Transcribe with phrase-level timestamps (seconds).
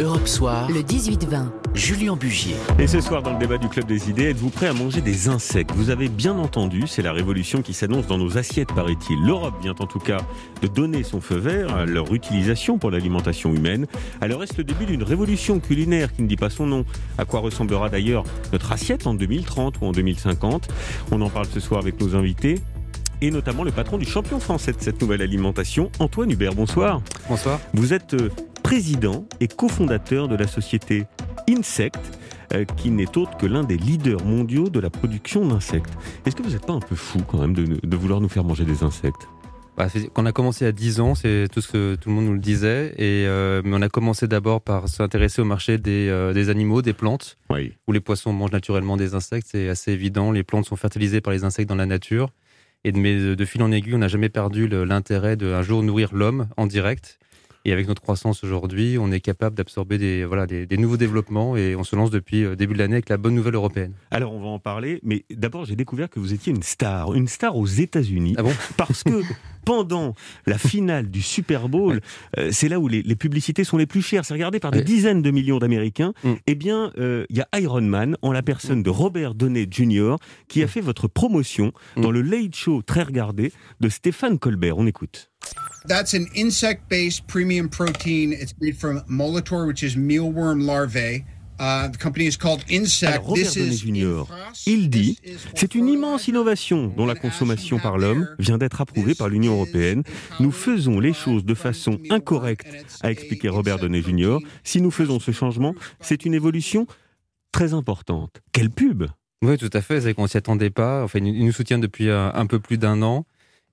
[0.00, 1.50] Europe Soir, le 18-20.
[1.74, 2.56] Julien Bugier.
[2.80, 5.28] Et ce soir, dans le débat du Club des idées, êtes-vous prêt à manger des
[5.28, 5.70] insectes?
[5.76, 9.24] Vous avez bien entendu, c'est la révolution qui s'annonce dans nos assiettes, paraît-il.
[9.24, 10.18] L'Europe vient en tout cas
[10.62, 13.86] de donner son feu vert à leur utilisation pour l'alimentation humaine.
[14.20, 16.84] Alors est-ce le début d'une révolution culinaire qui ne dit pas son nom?
[17.16, 20.68] À quoi ressemblera d'ailleurs notre assiette en 2030 ou en 2050
[21.12, 22.60] On en parle ce soir avec nos invités
[23.20, 26.54] et notamment le patron du champion français de cette nouvelle alimentation, Antoine Hubert.
[26.54, 27.00] Bonsoir.
[27.28, 27.60] Bonsoir.
[27.72, 28.28] Vous êtes euh,
[28.74, 31.06] président et cofondateur de la société
[31.48, 32.00] Insect,
[32.52, 35.92] euh, qui n'est autre que l'un des leaders mondiaux de la production d'insectes.
[36.26, 38.64] Est-ce que vous n'êtes pas un peu fou quand même de, vouloir nous faire manger
[38.64, 39.28] des insectes?
[39.76, 42.24] Bah, Quand on a commencé à 10 ans, c'est tout ce que tout le monde
[42.24, 42.94] nous le disait.
[42.98, 46.94] Et, euh, mais on a commencé d'abord par s'intéresser au marché des, des, animaux, des
[46.94, 47.74] plantes, oui.
[47.86, 49.46] où les poissons mangent naturellement des insectes.
[49.52, 50.32] C'est assez évident.
[50.32, 52.30] Les plantes sont fertilisées par les insectes dans la nature.
[52.82, 56.12] Et de, de fil en aiguille, on n'a jamais perdu l'intérêt de un jour nourrir
[56.12, 57.20] l'homme en direct.
[57.66, 61.74] Et avec notre croissance aujourd'hui, on est capable d'absorber des, voilà, des, nouveaux développements et
[61.74, 63.94] on se lance depuis euh, début de l'année avec la bonne nouvelle européenne.
[64.10, 67.26] Alors on va en parler, mais d'abord j'ai découvert que vous étiez une star, une
[67.26, 68.34] star aux États-Unis.
[68.36, 68.52] Ah bon?
[68.76, 69.22] Parce que
[69.64, 70.14] pendant
[70.46, 72.00] la finale du Super Bowl,
[72.38, 74.26] euh, c'est là où les, publicités sont les plus chères.
[74.26, 76.12] C'est regardé par des dizaines de millions d'Américains.
[76.22, 76.32] Mm.
[76.46, 80.16] Eh bien, euh, il y a Iron Man, en la personne de Robert Downey Jr.,
[80.48, 80.68] qui a mm.
[80.68, 82.02] fait votre promotion mm.
[82.02, 84.76] dans le Late Show très regardé de Stéphane Colbert.
[84.76, 85.30] On écoute.
[85.86, 88.32] That's an insect-based premium protein.
[88.32, 91.26] It's made from Molitor, which is mealworm larvae.
[91.58, 93.12] Uh, the company is called Insect.
[93.12, 94.22] Alors, Robert Downey Jr.,
[94.66, 95.18] il dit,
[95.54, 100.02] c'est une immense innovation dont la consommation par l'homme vient d'être approuvée par l'Union européenne.
[100.40, 102.66] Nous faisons les choses de façon incorrecte,
[103.02, 104.38] a expliqué Robert Downey Jr.
[104.64, 106.86] Si nous faisons ce changement, c'est une évolution
[107.52, 108.40] très importante.
[108.52, 109.04] Quelle pub
[109.42, 110.00] Oui, tout à fait.
[110.00, 111.04] C'est qu'on s'y attendait pas.
[111.04, 113.26] Enfin, il nous soutient depuis un peu plus d'un an.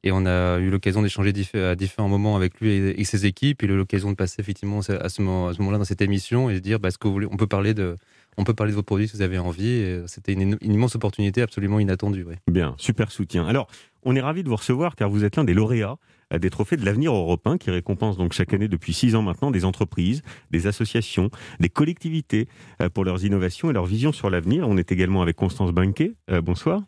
[0.03, 3.61] Et on a eu l'occasion d'échanger à différents moments avec lui et, ses équipes.
[3.61, 6.79] Il eu l'occasion de passer effectivement à ce moment-là dans cette émission et de dire
[6.79, 7.97] bah, ce que vous voulez, on peut parler de,
[8.37, 10.01] on peut parler de vos produits si vous avez envie.
[10.07, 12.25] C'était une, immense opportunité absolument inattendue.
[12.49, 13.45] Bien, super soutien.
[13.45, 13.67] Alors,
[14.03, 15.97] on est ravi de vous recevoir car vous êtes l'un des lauréats
[16.39, 19.65] des trophées de l'avenir européen qui récompensent donc chaque année depuis six ans maintenant des
[19.65, 20.21] entreprises,
[20.51, 22.47] des associations, des collectivités
[22.81, 24.67] euh, pour leurs innovations et leur vision sur l'avenir.
[24.67, 26.13] On est également avec Constance Banquet.
[26.29, 26.81] Euh, bonsoir.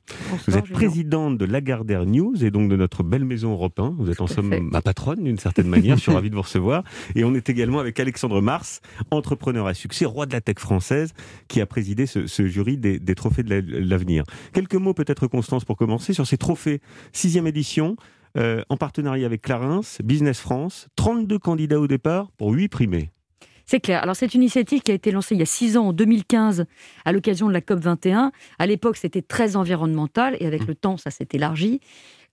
[0.48, 3.96] Vous êtes présidente de Lagardère News et donc de notre belle maison européen.
[3.98, 5.98] Vous êtes en somme ma patronne d'une certaine manière.
[5.98, 6.84] Je suis ravi de vous recevoir.
[7.16, 8.81] Et on est également avec Alexandre Mars,
[9.12, 11.14] entrepreneur à succès, roi de la tech française,
[11.48, 14.24] qui a présidé ce, jury des, des trophées de l'avenir.
[14.54, 16.81] Quelques mots peut-être Constance pour commencer sur ces trophées.
[17.12, 17.96] Sixième édition.
[18.36, 23.12] Euh, en partenariat avec Clarins, Business France, 32 candidats au départ pour 8 primés.
[23.66, 24.02] C'est clair.
[24.02, 26.66] Alors, c'est une initiative qui a été lancée il y a six ans, en 2015,
[27.06, 28.32] à l'occasion de la COP 21.
[28.60, 31.80] À l'époque, c'était très environnemental et avec le temps, ça s'est élargi.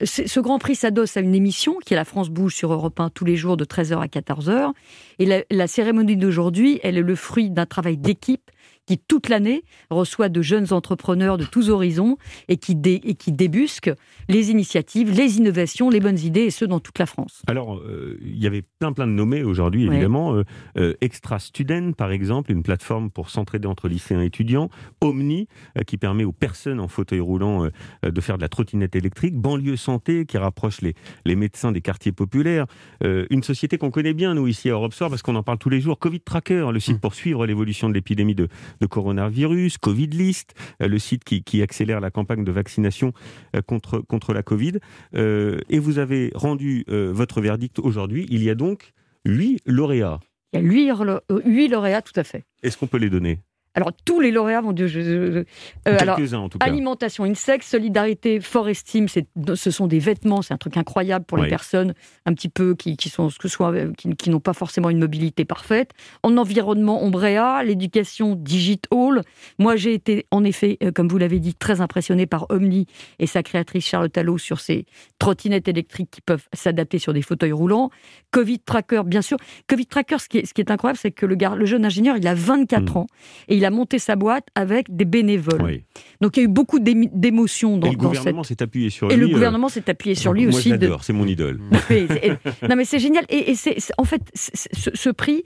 [0.03, 3.10] Ce Grand Prix s'adosse à une émission qui est La France bouge sur Europe 1
[3.10, 4.72] tous les jours de 13h à 14h.
[5.19, 8.50] Et la cérémonie d'aujourd'hui, elle est le fruit d'un travail d'équipe
[8.91, 12.17] qui toute l'année reçoit de jeunes entrepreneurs de tous horizons
[12.49, 13.93] et qui, et qui débusquent
[14.28, 17.43] les initiatives, les innovations, les bonnes idées, et ce dans toute la France.
[17.47, 20.34] Alors, euh, il y avait plein plein de nommés aujourd'hui, évidemment.
[20.34, 20.43] Euh,
[20.77, 24.71] euh, Extra Student, par exemple, une plateforme pour s'entraider entre lycéens et étudiants.
[25.01, 25.47] Omni,
[25.87, 27.69] qui permet aux personnes en fauteuil roulant
[28.03, 29.37] de faire de la trottinette électrique.
[29.37, 32.67] Banlieue Santé, qui rapproche les, les médecins des quartiers populaires.
[33.03, 35.71] une société qu'on connaît bien, nous, ici à Europe Soir, parce qu'on en parle tous
[35.71, 35.99] les jours.
[35.99, 37.01] Covid Tracker, le site mmh.
[37.01, 38.49] pour suivre l'évolution de l'épidémie de,
[38.80, 43.12] de coronavirus, Covid List, euh, le site qui, accélère la campagne de vaccination
[43.54, 44.78] euh, contre, contre la Covid.
[45.14, 48.26] Euh, et vous avez rendu votre verdict aujourd'hui.
[48.30, 48.92] Il y a donc
[49.24, 50.20] huit lauréats.
[50.52, 52.44] Il y a huit lauréats, tout à fait.
[52.62, 53.41] Est-ce qu'on peut les donner?
[53.75, 55.44] Alors, tous les lauréats, Dieu, je, euh,
[55.84, 56.66] alors, en tout cas.
[56.66, 61.48] alimentation, insectes, solidarité, fort estime, ce sont des vêtements, c'est un truc incroyable pour les
[61.48, 61.94] personnes
[62.26, 65.92] un petit peu qui, sont, que soit, euh, qui, n'ont pas forcément une mobilité parfaite.
[66.25, 69.22] En environnement, Ombrea, l'éducation, Digital.
[69.60, 72.86] Moi, j'ai été, en effet, euh, comme vous l'avez dit, très impressionné par Omni
[73.20, 74.84] et sa créatrice Charlotte Allot sur ces
[75.20, 77.91] trottinettes électriques qui peuvent s'adapter sur des fauteuils roulants.
[78.32, 79.36] Covid Tracker, bien sûr.
[79.69, 82.16] Covid Tracker, ce qui est, ce qui est incroyable, c'est que le, le jeune ingénieur,
[82.16, 82.98] il a 24 hmm.
[82.98, 83.06] ans
[83.47, 85.83] et il a monté sa boîte avec des bénévoles.
[86.21, 89.15] Donc il y a eu beaucoup d'émotions dans, et le gouvernement s'est appuyé sur lui.
[89.15, 90.68] Et le euh, gouvernement s'est appuyé sur lui aussi.
[90.68, 91.60] Moi, j'adore, c'est mon idole.
[92.68, 93.24] non, mais c'est génial.
[93.28, 95.42] Et, c'est en fait ce, prix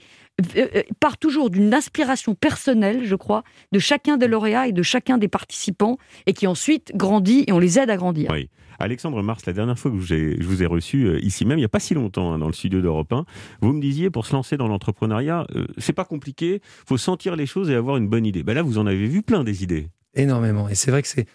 [0.57, 4.83] euh, euh, part toujours d'une inspiration personnelle, je crois, de chacun des lauréats et de
[4.83, 8.29] chacun des participants, et qui ensuite grandit et on les aide à grandir.
[8.31, 8.49] Oui.
[8.79, 11.65] Alexandre Mars, la dernière fois que je vous ai reçu euh, ici même, il n'y
[11.65, 13.25] a pas si longtemps, hein, dans le studio d'Europe 1,
[13.61, 17.45] vous me disiez, pour se lancer dans l'entrepreneuriat, euh, c'est pas compliqué, faut sentir les
[17.45, 18.43] choses et avoir une bonne idée.
[18.43, 19.87] Ben là, vous en avez vu plein des idées.
[20.13, 20.69] Énormément.
[20.69, 21.25] Et c'est vrai que c'est,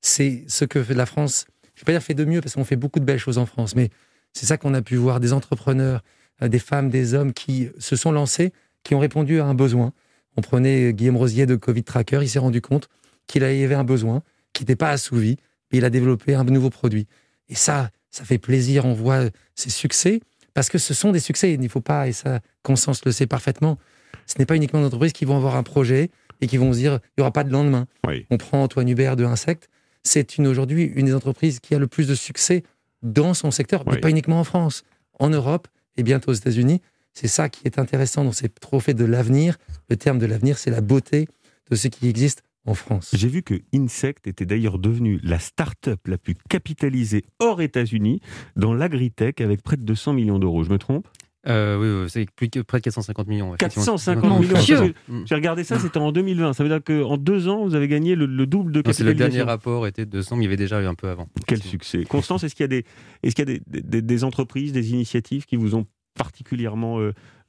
[0.00, 1.46] c'est ce que fait la France.
[1.74, 3.38] Je ne vais pas dire fait de mieux, parce qu'on fait beaucoup de belles choses
[3.38, 3.90] en France, mais
[4.32, 6.02] c'est ça qu'on a pu voir, des entrepreneurs,
[6.42, 8.52] euh, des femmes, des hommes qui se sont lancés,
[8.82, 9.92] qui ont répondu à un besoin.
[10.36, 12.88] On prenait Guillaume Rosier de Covid Tracker, il s'est rendu compte
[13.26, 14.22] qu'il y avait un besoin
[14.52, 15.36] qui n'était pas assouvi,
[15.72, 17.06] il a développé un nouveau produit.
[17.48, 19.24] Et ça, ça fait plaisir, on voit
[19.54, 20.20] ces succès,
[20.54, 23.26] parce que ce sont des succès, il ne faut pas, et ça, Constance le sait
[23.26, 23.78] parfaitement,
[24.26, 26.10] ce n'est pas uniquement des entreprises qui vont avoir un projet
[26.40, 27.86] et qui vont se dire, il n'y aura pas de lendemain.
[28.30, 29.68] On prend Antoine Hubert de Insect,
[30.02, 32.62] c'est aujourd'hui une des entreprises qui a le plus de succès
[33.02, 34.84] dans son secteur, mais pas uniquement en France,
[35.18, 36.80] en Europe et bientôt aux États-Unis.
[37.12, 39.58] C'est ça qui est intéressant dans ces trophées de l'avenir.
[39.88, 41.28] Le terme de l'avenir, c'est la beauté
[41.70, 43.10] de ce qui existe en France.
[43.14, 48.20] J'ai vu que Insect était d'ailleurs devenu la start-up la plus capitalisée hors États-Unis
[48.56, 50.64] dans l'agritech avec près de 200 millions d'euros.
[50.64, 51.08] Je me trompe?
[51.46, 53.54] Euh, oui, c'est plus que près de 450 millions.
[53.56, 54.92] 450 millions
[55.24, 56.52] J'ai regardé ça, c'était en 2020.
[56.52, 59.26] Ça veut dire qu'en deux ans, vous avez gagné le, double de capitalisation.
[59.26, 61.28] Le dernier rapport était 200, mais il y avait déjà eu un peu avant.
[61.46, 62.04] Quel succès.
[62.04, 62.84] Constance, est-ce qu'il y a, des,
[63.22, 65.86] est qu'il y a des, des, entreprises, des initiatives qui vous ont
[66.18, 67.00] particulièrement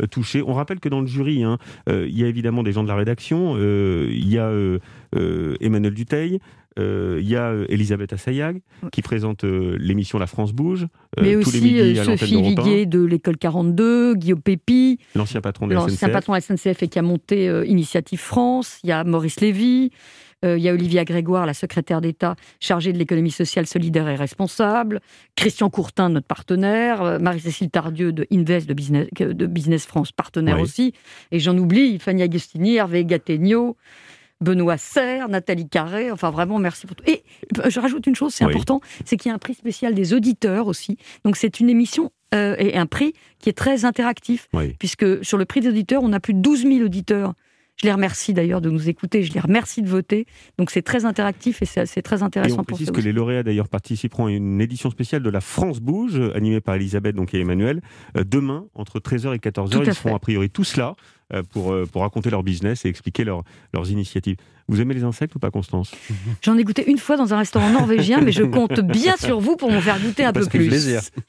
[0.01, 0.41] euh, touché.
[0.41, 1.57] On rappelle que dans le jury, hein,
[1.89, 4.51] euh, il y a évidemment des gens de la rédaction, euh, il y a
[5.59, 6.39] Emmanuel Duteil,
[6.77, 8.61] il y a Elisabeth Assayag
[8.93, 10.87] qui présente l'émission La France bouge.
[11.19, 15.91] Mais aussi Sophie Viguier de l'école 42, Guillaume Pépi, l'ancien patron de la SNCF.
[15.91, 18.79] L'ancien patron de la SNCF et qui a monté Initiative France.
[18.83, 19.91] Il y a Maurice Lévy.
[20.45, 24.15] Euh, il y a Olivia Grégoire, la secrétaire d'État chargée de l'économie sociale solidaire et
[24.15, 25.01] responsable.
[25.35, 27.01] Christian Courtin, notre partenaire.
[27.01, 30.93] Euh, Marie-Cécile Tardieu de Invest de Business, de Business France, partenaire aussi.
[31.31, 33.75] Et j'en oublie, Fanny Agostini, Hervé Gattegno.
[34.41, 37.03] Benoît Serre, Nathalie Carré, enfin vraiment merci pour tout.
[37.05, 37.23] Et
[37.57, 40.13] euh, je rajoute une chose, c'est important, c'est qu'il y a un prix spécial des
[40.13, 40.97] auditeurs aussi.
[41.25, 44.47] Donc c'est une émission et un prix qui est très interactif,
[44.77, 47.33] puisque sur le prix des auditeurs, on a plus de 12 000 auditeurs
[47.81, 50.25] je les remercie d'ailleurs de nous écouter, je les remercie de voter.
[50.57, 53.69] Donc c'est très interactif et c'est très intéressant et on précise que les lauréats d'ailleurs
[53.69, 57.81] participeront à une édition spéciale de la France Bouge, animée par Elisabeth donc, et Emmanuel,
[58.17, 59.83] euh, demain entre 13h et 14h.
[59.85, 60.95] Ils feront a priori tout cela
[61.33, 63.43] euh, pour, euh, pour raconter leur business et expliquer leur,
[63.73, 64.37] leurs initiatives.
[64.69, 65.91] Vous aimez les insectes ou pas, Constance?
[66.43, 69.55] J'en ai goûté une fois dans un restaurant norvégien, mais je compte bien sur vous
[69.55, 70.69] pour m'en faire goûter un peu plus.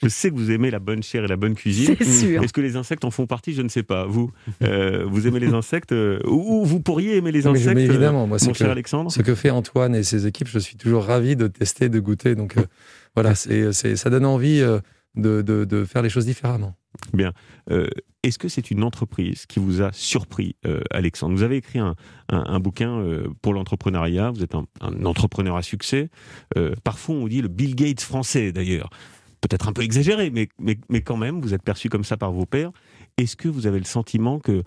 [0.03, 1.97] Je sais que vous aimez la bonne chair et la bonne cuisine.
[1.99, 2.43] C'est sûr.
[2.43, 3.55] Est-ce que les insectes en font partie?
[3.55, 4.05] Je ne sais pas.
[4.05, 4.31] Vous,
[4.63, 5.95] euh, vous aimez les insectes
[6.27, 9.11] ou vous pourriez aimer les insectes mais évidemment, moi, mon cher que, Alexandre?
[9.11, 12.35] Ce que fait Antoine et ses équipes, je suis toujours ravi de tester, de goûter.
[12.35, 12.57] Donc
[13.15, 16.75] voilà, c'est, ça donne envie de, de, de faire les choses différemment.
[17.13, 17.33] Bien.
[17.71, 17.89] Euh,
[18.23, 21.35] est-ce que c'est une entreprise qui vous a surpris, euh, Alexandre?
[21.35, 21.95] Vous avez écrit un,
[22.29, 24.67] un, bouquin euh, pour l'entrepreneuriat, vous êtes un,
[25.05, 26.11] entrepreneur à succès.
[26.85, 28.91] parfois, on dit le Bill Gates français, d'ailleurs.
[29.41, 32.31] Peut-être un peu exagéré, mais, mais, mais, quand même, vous êtes perçu comme ça par
[32.31, 32.73] vos pairs.
[33.17, 34.63] Est-ce que vous avez le sentiment que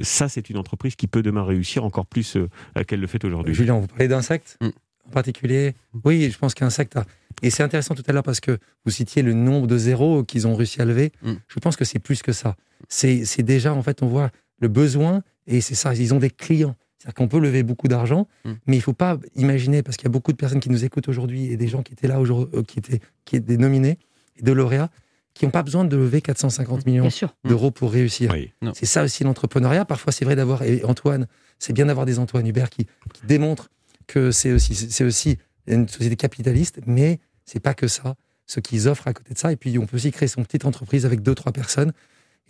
[0.00, 2.38] ça, c'est une entreprise qui peut demain réussir encore plus
[2.86, 3.54] qu'elle le fait aujourd'hui?
[3.54, 4.56] Julien, vous parlez d'insectes?
[4.60, 4.68] Mm.
[5.06, 5.74] En particulier
[6.04, 7.04] Oui, je pense qu'Insecte a
[7.42, 10.46] et c'est intéressant tout à l'heure parce que vous citiez le nombre de zéros qu'ils
[10.46, 11.12] ont réussi à lever.
[11.22, 11.32] Mm.
[11.46, 12.56] Je pense que c'est plus que ça.
[12.88, 14.30] C'est déjà, en fait, on voit
[14.60, 16.76] le besoin et c'est ça, ils ont des clients.
[16.98, 18.52] C'est-à-dire qu'on peut lever beaucoup d'argent, mm.
[18.66, 20.84] mais il ne faut pas imaginer, parce qu'il y a beaucoup de personnes qui nous
[20.84, 23.98] écoutent aujourd'hui et des gens qui étaient là aujourd'hui, euh, qui étaient, qui étaient nominés
[24.36, 24.90] et de lauréats,
[25.34, 27.08] qui n'ont pas besoin de lever 450 millions
[27.44, 28.32] d'euros pour réussir.
[28.72, 29.84] C'est ça aussi l'entrepreneuriat.
[29.84, 31.26] Parfois, c'est vrai d'avoir, et Antoine,
[31.58, 33.68] c'est bien d'avoir des Antoine Hubert qui, qui démontrent
[34.06, 38.14] que c'est aussi, c'est aussi une société capitaliste, mais c'est pas que ça.
[38.46, 39.52] Ce qu'ils offrent à côté de ça.
[39.52, 41.92] Et puis, on peut aussi créer son petite entreprise avec deux, trois personnes.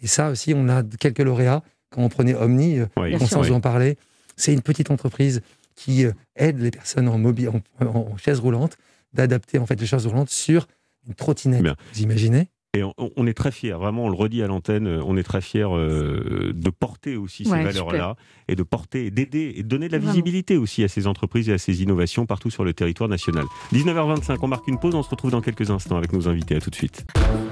[0.02, 1.62] Et ça aussi, on a quelques lauréats.
[1.90, 3.96] Quand on prenait Omni, euh, oui, Constance en parlait,
[4.36, 5.40] c'est une petite entreprise
[5.76, 7.50] qui euh, aide les personnes en, mobile,
[7.80, 8.76] en, chaise roulante
[9.12, 10.66] d'adapter en fait les chaises roulantes sur
[11.06, 11.64] une trottinette.
[11.92, 12.48] Vous imaginez?
[12.74, 15.40] Et on, est très fiers, vraiment, on le redit à l'antenne, euh, on est très
[15.40, 18.16] fiers euh, de porter aussi ces valeurs-là
[18.48, 21.52] et de porter, d'aider et de donner de la visibilité aussi à ces entreprises et
[21.52, 23.44] à ces innovations partout sur le territoire national.
[23.72, 26.56] 19h25, on marque une pause, on se retrouve dans quelques instants avec nos invités.
[26.56, 27.06] À tout de suite.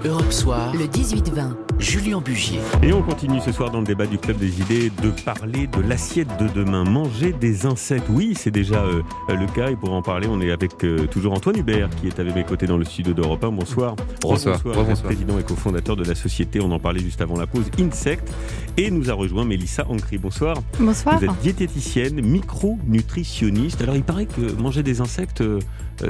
[0.05, 2.59] Europe Soir, le 18-20, Julien Bugier.
[2.83, 5.81] Et on continue ce soir dans le débat du Club des idées de parler de
[5.81, 8.07] l'assiette de demain, manger des insectes.
[8.11, 10.73] Oui, c'est déjà euh, le cas et pour en parler, on est avec
[11.11, 13.53] toujours Antoine Hubert qui est avec mes côtés dans le studio d'Europe 1.
[13.53, 13.95] Bonsoir.
[14.21, 14.59] Bonsoir.
[14.65, 18.33] Bonsoir président et cofondateur de la société, on en parlait juste avant la pause, Insect.
[18.79, 20.17] Et nous a rejoint Mélissa Ancri.
[20.17, 20.57] Bonsoir.
[20.81, 21.19] Bonsoir.
[21.19, 23.83] Vous êtes diététicienne, micronutritionniste.
[23.83, 25.61] Alors il paraît que manger des insectes, euh,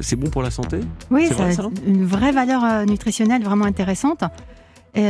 [0.03, 0.79] c'est bon pour la santé
[1.11, 1.47] Oui, ça?
[1.47, 4.23] a une vraie valeur euh, nutritionnelle vraiment intéressante.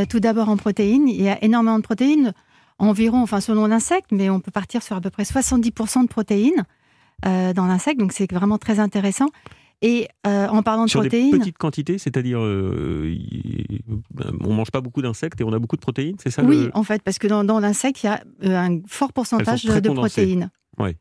[0.08, 2.32] tout d'abord en protéines, il y a énormément de protéines,
[2.78, 6.64] environ, enfin selon l'insecte, mais on peut partir sur à peu près 70% de protéines
[7.26, 9.26] euh, dans l'insecte, donc c'est vraiment très intéressant.
[9.82, 11.32] Et euh, en parlant de Sur protéines.
[11.32, 13.14] Des petites quantités, c'est-à-dire euh,
[14.44, 16.84] on mange pas beaucoup d'insectes et on a beaucoup de protéines, c'est ça Oui, en
[16.84, 20.50] fait, parce que dans, l'insecte, il y a euh, un fort pourcentage de, protéines.
[20.78, 20.96] Oui.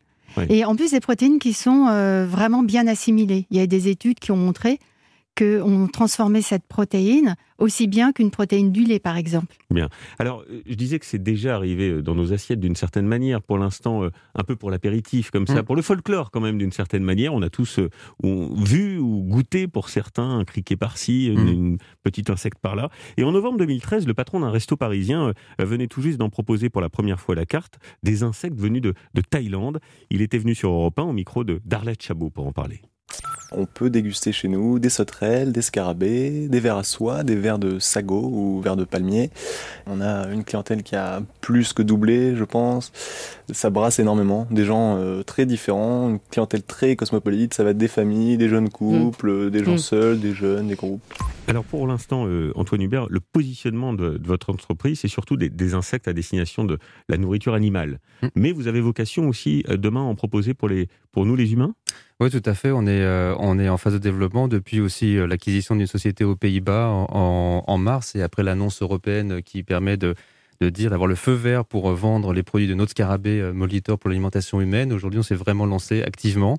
[0.49, 1.85] Et en plus, des protéines qui sont
[2.25, 3.45] vraiment bien assimilées.
[3.51, 4.79] Il y a des études qui ont montré
[5.41, 9.55] qu'on transformait cette protéine aussi bien qu'une protéine du lait, par exemple.
[9.69, 9.89] Bien.
[10.19, 13.41] Alors, euh, je disais que c'est déjà arrivé euh, dans nos assiettes d'une certaine manière,
[13.41, 15.65] pour l'instant, euh, un peu pour l'apéritif, comme ça, mm.
[15.65, 17.33] pour le folklore quand même, d'une certaine manière.
[17.33, 17.79] On a tous
[18.23, 21.77] vu ou goûté, pour certains, un criquet par-ci, une, mm.
[22.03, 22.89] petite insecte par-là.
[23.17, 26.81] Et en novembre 2013, le patron d'un resto parisien venait tout juste d'en proposer pour
[26.81, 29.79] la première fois la carte, des insectes venus de, de Thaïlande.
[30.09, 32.81] Il était venu sur Europe 1 au micro de Darlette Chabot pour en parler.
[33.51, 37.59] On peut déguster chez nous des sauterelles, des scarabées, des vers à soie, des vers
[37.59, 39.29] de sago ou vers de palmier.
[39.87, 42.91] On a une clientèle qui a plus que doublé, je pense.
[43.51, 44.47] Ça brasse énormément.
[44.51, 47.53] Des gens euh, très différents, une clientèle très cosmopolite.
[47.53, 49.49] Ça va être des familles, des jeunes couples, mm.
[49.49, 49.79] des gens mm.
[49.79, 51.01] seuls, des jeunes, des groupes.
[51.47, 56.07] Alors pour l'instant, euh, Antoine Hubert, le positionnement de, votre entreprise, c'est surtout des, insectes
[56.07, 56.77] à destination de
[57.09, 57.99] la nourriture animale.
[58.21, 58.27] Mm.
[58.35, 61.53] Mais vous avez vocation aussi euh, demain à en proposer pour, les, pour nous les
[61.53, 61.73] humains?
[62.19, 62.71] Oui, tout à fait.
[62.71, 66.35] On est, euh, on est en phase de développement depuis aussi l'acquisition d'une société aux
[66.35, 70.13] Pays-Bas en, mars et après l'annonce européenne qui permet de,
[70.59, 74.09] de dire, d'avoir le feu vert pour vendre les produits de notre scarabée Molitor pour
[74.09, 74.93] l'alimentation humaine.
[74.93, 76.57] Aujourd'hui, on s'est vraiment lancé activement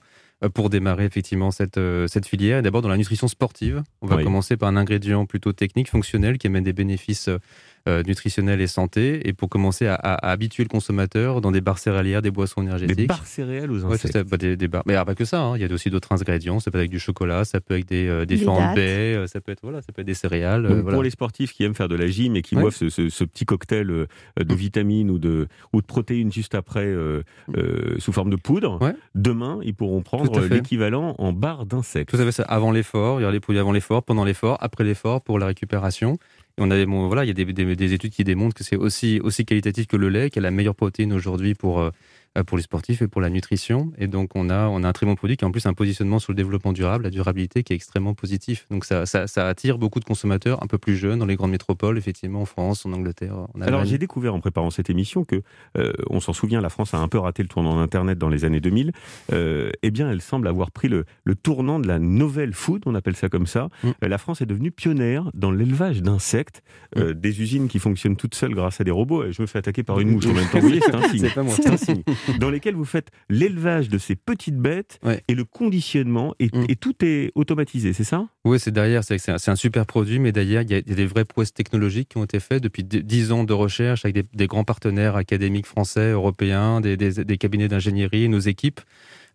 [0.55, 2.59] pour démarrer effectivement cette, cette filière.
[2.59, 3.83] Et d'abord dans la nutrition sportive.
[4.01, 7.29] On va commencer par un ingrédient plutôt technique, fonctionnel, qui amène des bénéfices
[7.89, 12.23] euh, nutritionnelle et santé, et pour commencer à, habituer le consommateur dans des barres céréalières,
[12.23, 12.97] des boissons énergétiques.
[12.97, 14.85] Des barres céréales aux insectes ouais, des, des barres.
[14.87, 15.57] Mais pas que ça, hein.
[15.57, 16.61] il y a aussi d'autres ingrédients.
[16.61, 19.17] Ça peut être avec du chocolat, ça peut être avec des, euh, des différentes baies,
[19.17, 20.85] euh, ça peut être voilà, ça peut être des céréales.
[20.85, 23.45] Pour les sportifs qui aiment faire de la gym et qui boivent ce, ce, petit
[23.45, 24.07] cocktail de
[24.39, 24.53] mm.
[24.55, 27.99] vitamines ou de, ou de protéines juste après mm.
[27.99, 28.79] sous forme de poudre,
[29.15, 32.13] demain ils pourront prendre l'équivalent en barres d'insectes.
[32.13, 34.85] Vous savez ça avant l'effort, il y aura les produits avant l'effort, pendant l'effort, après
[34.85, 36.19] l'effort pour la récupération.
[36.59, 39.87] On a, voilà, il y a des, études qui démontrent que c'est aussi, aussi qualitatif
[39.87, 41.91] que le lait, qui a la meilleure protéine aujourd'hui pour, euh,
[42.47, 43.93] pour les sportifs et pour la nutrition.
[43.99, 45.75] Et donc, on a, on a un très bon produit qui a en plus un
[45.75, 48.67] positionnement sur le développement durable, la durabilité qui est extrêmement positif.
[48.71, 51.99] Donc, ça, ça, attire beaucoup de consommateurs un peu plus jeunes dans les grandes métropoles,
[51.99, 55.43] effectivement, en France, en Angleterre, en Alors, j'ai découvert en préparant cette émission que,
[55.77, 58.45] euh, on s'en souvient, la France a un peu raté le tournant d'Internet dans les
[58.45, 58.93] années 2000.
[59.33, 62.95] Euh, eh bien, elle semble avoir pris le, le, tournant de la nouvelle food, on
[62.95, 63.69] appelle ça comme ça.
[63.83, 63.91] Mm.
[64.03, 66.63] la France est devenue pionnière dans l'élevage d'insectes,
[66.97, 67.13] mm.
[67.13, 69.25] des usines qui fonctionnent toutes seules grâce à des robots.
[69.25, 70.59] Et je me fais attaquer par une mouche en même temps.
[70.61, 71.29] Vous voyez, c'est un signe.
[71.51, 72.03] C'est un signe.
[72.39, 76.67] dans lesquels vous faites l'élevage de ces petites bêtes et le conditionnement, et, mm.
[76.69, 78.27] et, tout est automatisé, c'est ça?
[78.45, 81.55] Oui, c'est derrière, c'est un, super produit, mais derrière, il y, a, des vraies prouesses
[81.55, 85.67] technologiques qui ont été faites depuis 10 ans de recherche avec des, grands partenaires académiques
[85.67, 88.81] français, européens, des, des cabinets d'ingénierie, nos équipes.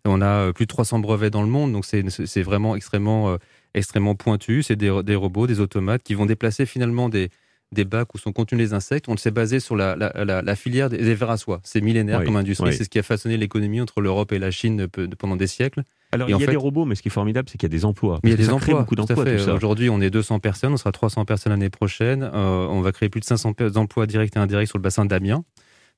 [0.04, 3.36] On a euh, plus de 300 brevets dans le monde, donc c'est vraiment extrêmement, euh,
[3.74, 4.62] extrêmement pointu.
[4.62, 7.30] C'est des, robots, des automates qui vont déplacer finalement des,
[7.72, 9.08] des bacs où sont contenus les insectes.
[9.08, 11.60] On s'est basé sur la, la, filière des, vers à soie.
[11.64, 12.72] C'est millénaire comme industrie.
[12.72, 15.82] C'est ce qui a façonné l'économie entre l'Europe et la Chine pendant des siècles.
[16.10, 17.76] Alors, il y a des robots, mais ce qui est formidable, c'est qu'il y a
[17.76, 18.20] des emplois.
[18.24, 18.80] il y a des emplois.
[18.80, 19.24] beaucoup d'emplois.
[19.52, 22.22] Aujourd'hui, on est 200 personnes, on sera 300 personnes l'année prochaine.
[22.22, 25.44] Euh, on va créer plus de 500 emplois directs et indirects sur le bassin d'Amiens.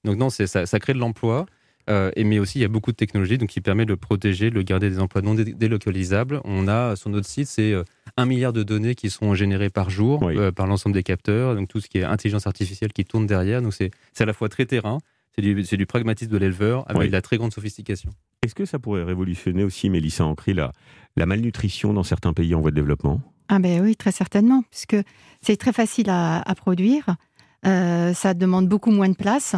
[0.04, 1.46] Donc, non, ça, ça crée de l'emploi.
[1.88, 4.62] Euh, mais aussi, il y a beaucoup de technologies donc, qui permettent de protéger, de
[4.62, 6.40] garder des emplois non délocalisables.
[6.44, 7.84] On a sur notre site, c'est euh,
[8.16, 11.54] un milliard de données qui sont générées par jour euh, par l'ensemble des capteurs.
[11.54, 13.62] Donc tout ce qui est intelligence artificielle qui tourne derrière.
[13.62, 14.98] Donc c'est à la fois très terrain,
[15.34, 18.10] c'est du, du, pragmatisme de l'éleveur avec de la très grande sophistication.
[18.42, 20.72] Est-ce que ça pourrait révolutionner aussi, Mélissa Ancry, la,
[21.16, 23.20] la malnutrition dans certains pays en voie de développement?
[23.48, 24.96] Ah ben oui, très certainement, puisque
[25.42, 27.16] c'est très facile à, produire,
[27.64, 29.56] ça demande beaucoup moins de place,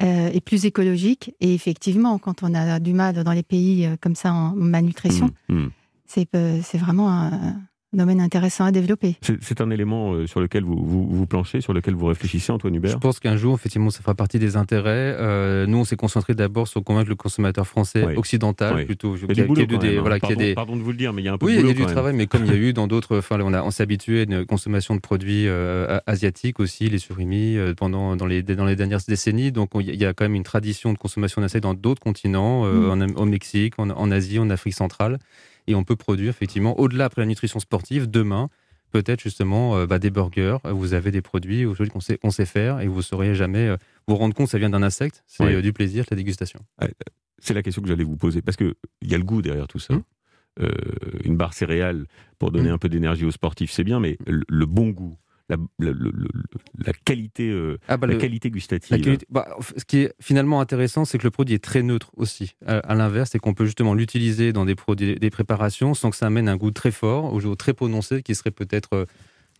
[0.00, 1.34] euh, et plus écologique.
[1.40, 5.30] Et effectivement, quand on a du mal dans les pays euh, comme ça en malnutrition,
[5.48, 5.66] mmh,
[6.06, 7.56] c'est vraiment un,
[7.96, 9.16] domaine intéressant à développer.
[9.40, 12.90] C'est un élément euh, sur lequel vous, vous, planchez, sur lequel vous réfléchissez, Antoine Hubert?
[12.90, 15.16] Je pense qu'un jour, effectivement, ça fera partie des intérêts.
[15.18, 19.16] Euh, nous, on s'est concentré d'abord sur convaincre le consommateur français occidental, plutôt.
[19.16, 20.54] Il y a, du des, voilà, pardon, des...
[20.54, 21.68] pardon, de vous le dire, mais il y a un peu oui, de boulot.
[21.70, 23.18] Oui, il y a du travail, mais comme il y a eu dans d'autres.
[23.18, 27.56] Enfin, on, on s'est habitué à une consommation de produits euh, asiatiques aussi, les surimi,
[27.76, 29.50] pendant, dans, les, dans les dernières décennies.
[29.50, 33.14] Donc, il y a quand même une tradition de consommation d'insectes dans d'autres continents, mm.
[33.16, 35.18] au Mexique, en, en Asie, en Afrique centrale
[35.68, 38.48] et on peut produire effectivement, au-delà après la nutrition sportive, demain,
[38.90, 40.56] peut-être justement euh, bah, des burgers.
[40.64, 43.76] Vous avez des produits aujourd'hui qu'on sait, sait, faire et vous ne sauriez jamais euh,
[44.06, 45.22] vous rendre compte que ça vient d'un insecte.
[45.26, 46.60] C'est euh, du plaisir, la dégustation.
[47.38, 49.78] C'est la question que j'allais vous poser parce qu'il y a le goût derrière tout
[49.78, 49.94] ça.
[49.94, 50.02] Hum.
[51.24, 52.06] une barre céréale
[52.40, 52.74] pour donner hum.
[52.74, 55.16] un peu d'énergie aux sportifs, c'est bien, mais le bon goût,
[55.48, 59.18] la, la, qualité, euh, ah bah la qualité gustative.
[59.30, 62.54] Bah, ce qui est finalement intéressant, c'est que le produit est très neutre aussi.
[62.66, 66.26] À, l'inverse, c'est qu'on peut justement l'utiliser dans des, produits, des préparations sans que ça
[66.26, 69.06] amène un goût très fort ou très prononcé qui serait peut-être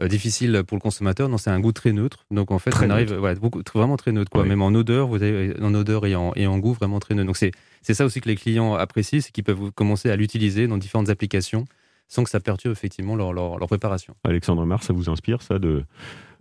[0.01, 1.29] euh, difficile pour le consommateur.
[1.31, 2.27] Non, c'est un goût très neutre.
[2.31, 4.31] Donc en fait, on arrive beaucoup, vraiment très neutre.
[4.31, 4.45] Quoi.
[4.45, 7.27] Même en odeur, vous avez en odeur et en, et en goût vraiment très neutre.
[7.27, 10.77] Donc c'est ça aussi que les clients apprécient, c'est qu'ils peuvent commencer à l'utiliser dans
[10.77, 11.65] différentes applications
[12.09, 14.17] sans que ça perturbe effectivement leur, leur, préparation.
[14.25, 15.85] Alexandre Mar, ça vous inspire ça de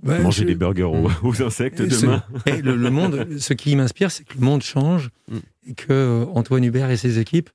[0.02, 1.42] manger des burgers aux, mm.
[1.46, 5.38] insectes demain et le, monde, ce qui m'inspire, c'est que le monde change mm.
[5.68, 7.50] et que euh, Antoine Hubert et ses équipes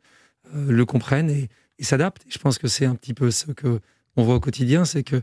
[0.54, 1.48] euh, le comprennent et,
[1.80, 2.22] s'adaptent.
[2.28, 3.80] Je pense que c'est un petit peu ce que
[4.14, 5.20] on voit au quotidien, c'est que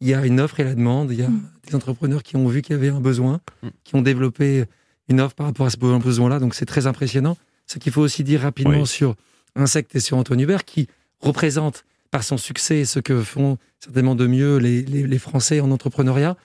[0.00, 1.12] il y a une offre et la demande.
[1.12, 1.50] Il y a mm.
[1.68, 3.40] des entrepreneurs qui ont vu qu'il y avait un besoin,
[3.84, 4.64] qui ont développé
[5.08, 6.38] une offre par rapport à ce besoin-là.
[6.38, 7.36] Donc c'est très impressionnant.
[7.66, 9.14] Ce qu'il faut aussi dire rapidement sur
[9.54, 10.88] Insecte et sur Antoine Hubert, qui
[11.20, 16.36] représente par son succès ce que font certainement de mieux les, les, Français en entrepreneuriat.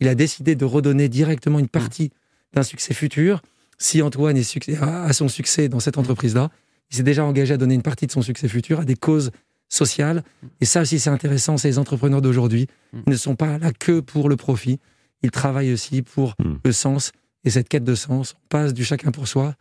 [0.00, 2.10] Il a décidé de redonner directement une partie
[2.54, 3.42] d'un succès futur.
[3.78, 6.50] Si Antoine est a son succès dans cette entreprise-là,
[6.90, 9.30] il s'est déjà engagé à donner une partie de son succès futur à des causes
[9.68, 10.24] sociales.
[10.60, 11.56] Et ça aussi, c'est intéressant.
[11.56, 14.80] Ces entrepreneurs d'aujourd'hui ils ne sont pas là que pour le profit.
[15.22, 16.56] Ils travaillent aussi pour hmm.
[16.64, 17.12] le sens.
[17.44, 19.54] Et cette quête de sens, on passe du chacun pour soi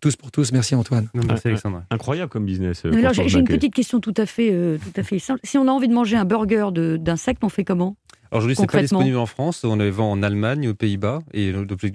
[0.00, 0.52] tous pour tous.
[0.52, 1.08] Merci Antoine.
[1.14, 1.82] merci Alexandre.
[1.90, 2.82] Incroyable comme business.
[2.84, 5.40] Euh, j'ai une petite question tout à fait, euh, tout à fait simple.
[5.44, 7.96] Si on a envie de manger un burger d'insectes, on fait comment?
[8.32, 9.64] Aujourd'hui, c'est pas disponible en France.
[9.64, 11.20] On le vend en Allemagne, aux Pays-Bas.
[11.32, 11.52] Et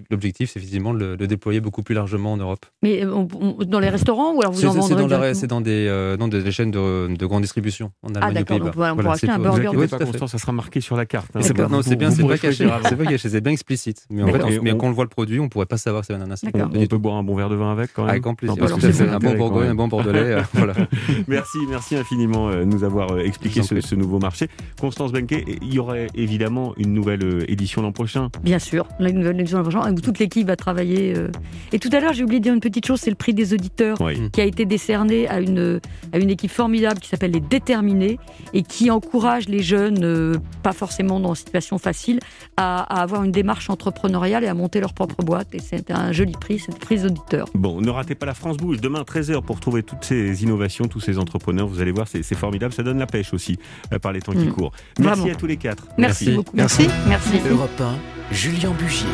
[0.10, 2.66] l'objectif, c'est effectivement de le, déployer beaucoup plus largement en Europe.
[2.84, 3.26] Mais euh,
[3.66, 6.72] dans les restaurants ou alors vous en vendrez C'est dans, des, euh, dans des chaînes
[6.72, 8.68] de, grande distribution en ah, Allemagne, ah, d'accord.
[8.94, 9.70] on pourra acheter un burger.
[9.74, 11.32] Oui, pas ça sera marqué sur la carte.
[11.36, 11.42] Hein.
[11.42, 12.68] C'est non, c'est bien, c'est pas caché.
[12.84, 14.06] C'est pas caché, c'est bien explicite.
[14.10, 16.32] Mais en fait, mais quand on voit le produit, on pourrait pas savoir c'est un
[16.32, 16.56] insecte.
[16.56, 18.22] On peut boire un bon verre de vin avec quand même.
[18.24, 19.14] Avec plaisir.
[19.14, 20.36] Un bon Bourgogne, un bon Bordelais.
[20.36, 20.42] Euh,
[21.28, 24.48] merci, merci infiniment de nous avoir expliqué ce nouveau marché.
[24.80, 28.30] Constance Benquet, il y aurait évidemment une nouvelle euh, édition l'an prochain.
[28.44, 31.14] Bien sûr, la nouvelle édition l'an prochain, où toute l'équipe va travailler.
[31.18, 31.30] Euh.
[31.72, 33.54] Et tout à l'heure, j'ai oublié de dire une petite chose, c'est le prix des
[33.54, 33.98] auditeurs
[34.32, 35.80] qui a été décerné à une,
[36.14, 38.18] à une équipe formidable qui s'appelle les Déterminés
[38.54, 42.20] et qui encourage les jeunes, euh, pas forcément dans une situation facile,
[42.58, 45.54] à, avoir une démarche entrepreneuriale et à monter leur propre boîte.
[45.54, 47.48] Et c'est un joli prix, prix des auditeurs.
[47.56, 51.00] Bon, ne ratez pas la France Bouge, demain 13h pour trouver toutes ces innovations, tous
[51.00, 51.68] ces entrepreneurs.
[51.68, 53.58] Vous allez voir, c'est formidable, ça donne la pêche aussi
[54.02, 54.54] par les temps qui mm.
[54.54, 54.72] courent.
[55.00, 55.86] Merci à tous les quatre.
[55.98, 56.56] Merci, beaucoup.
[56.56, 56.88] Merci.
[57.08, 57.42] Merci.
[57.50, 57.96] Europe 1,
[58.32, 59.08] Julien Bugier.